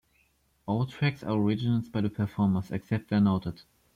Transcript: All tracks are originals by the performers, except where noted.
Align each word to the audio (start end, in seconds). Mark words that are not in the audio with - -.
All 0.65 0.87
tracks 0.87 1.21
are 1.23 1.37
originals 1.39 1.87
by 1.87 2.01
the 2.01 2.09
performers, 2.09 2.71
except 2.71 3.11
where 3.11 3.21
noted. 3.21 3.61